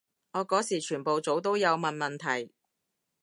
[0.31, 2.51] 我嗰時全部組都有問問題